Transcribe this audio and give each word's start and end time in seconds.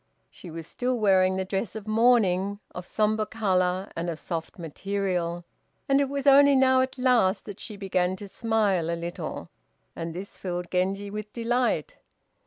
She 0.31 0.49
was 0.49 0.65
still 0.65 0.97
wearing 0.97 1.37
the 1.37 1.45
dress 1.45 1.75
of 1.75 1.87
mourning, 1.87 2.59
of 2.73 2.87
sombre 2.87 3.27
color 3.27 3.91
and 3.95 4.09
of 4.09 4.19
soft 4.19 4.57
material, 4.57 5.45
and 5.87 6.01
it 6.01 6.09
was 6.09 6.25
only 6.25 6.55
now 6.55 6.81
at 6.81 6.97
last 6.97 7.45
that 7.45 7.59
she 7.59 7.77
began 7.77 8.15
to 8.15 8.27
smile 8.27 8.89
a 8.89 8.97
little, 8.99 9.51
and 9.95 10.15
this 10.15 10.37
filled 10.37 10.71
Genji 10.71 11.11
with 11.11 11.31
delight. 11.33 11.97